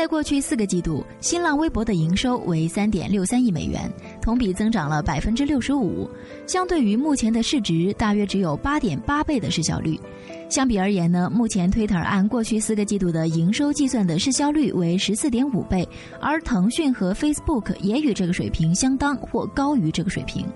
[0.00, 3.92] 在过去四个季度，新浪微博的营收为三点六三亿美元，
[4.22, 6.08] 同比增长了百分之六十五。
[6.46, 10.00] 相对于目前的市值，大约只有八点八倍的市销率。
[10.48, 15.86] 相比而言呢，目前 Twitter 按过去四个季度的营收计算的市销率为十四点五倍，
[16.18, 20.46] 而腾讯和 Facebook 也与这个水平相当或高于这个水平。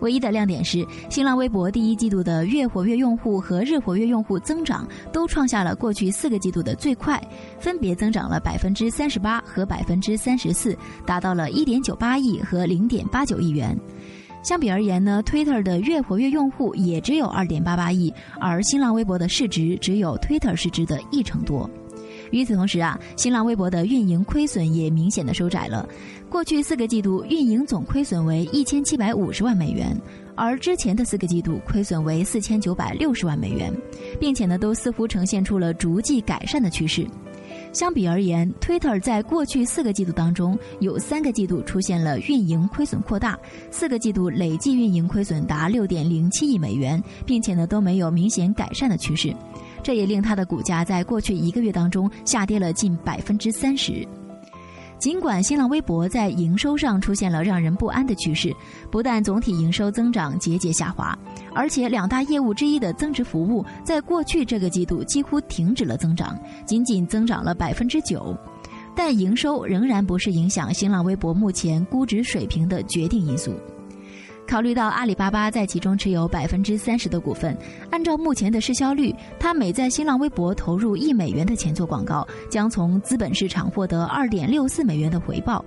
[0.00, 7.20] 唯一的亮点是，新浪微博第一季度的月活跃用户和日活跃用户增长都创下了过去四个季度的最快，
[7.58, 13.76] 分别增长了百分之三十八和百分之三十四，达到了一点九八亿和零点八九亿元。
[14.40, 21.68] 相比而言呢，Twitter 的月活跃用户也只有二点八八亿，而新浪微博的市值只有 Twitter 市值的一成多。
[22.30, 25.88] 与此同时啊，新浪微博的运营亏损也明显的收窄了。
[26.28, 29.96] 过去四个季度运营总亏损为一千七百五十万美元，
[30.34, 33.72] 而之前的四个季度亏损为四千九百六十万美元，
[34.20, 37.06] 并且呢，都似乎呈现出了逐季改善的趋势。
[37.72, 43.38] 相比而言，Twitter 在过去四个季度当中有三个季度出现了运营亏损扩大，
[43.70, 49.34] 四个季度累计运营亏损达六点零七亿美元，并且呢都没有明显改善的趋势。
[49.82, 54.06] 这也令它的股价在过去一个月当中下跌了近百分之三十。
[54.98, 58.52] 尽管新浪微博在营收上出现了让人不安的趋势，
[58.90, 61.16] 不但总体营收增长节节下滑，
[61.54, 68.36] 而且两大业务之一的增值服务在过去这个季度几乎停止了增长，仅仅增长了百分之九。
[68.96, 73.54] 但营收仍然不是影响新浪微博目前估值水平的决定因素。
[74.48, 77.54] 考虑到阿里巴巴在其中持有百分之三十的股份，
[77.90, 85.62] 按照目前的市销率，它每在新浪微博投入一美元的前作广告，将从资本市场获得二点六四美元的回报。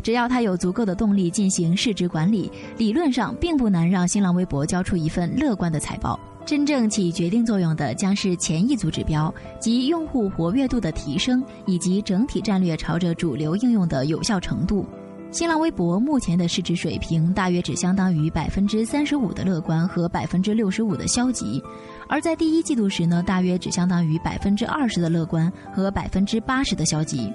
[0.00, 6.18] 只要它有足够的动力进行市值管理，理论上并不难让新浪微博交出一份乐观的财报。
[6.46, 14.86] 真正起决定作用的将是前一组指标，即用户活跃度的提升以及整体战略朝着主流应用的有效程度。
[15.32, 21.62] 新浪微博目前的市值水平大约只相当于百分之三十五的乐观和百分之六十五的消极，
[22.08, 27.32] 而在第一季度时呢，大约只相当于百分之二十的乐观和百分之八十的消极。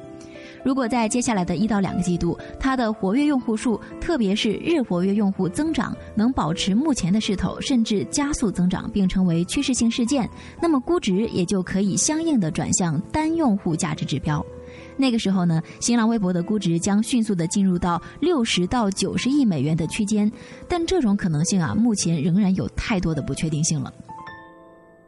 [0.62, 10.30] 如果在接下来的一到两个季度，它的活跃用户数，特别是日活跃用户增长能保持目前的势头，甚至加速增长并成为趋势性事件，
[10.62, 14.46] 那么估值也就可以相应的转向单用户价值指标。
[14.98, 20.32] 那个时候呢，新浪微博的估值将迅速的进入到六十到九十亿美元的区间，
[20.68, 23.94] 但这种可能性啊，目前仍然有太多的不确定性了。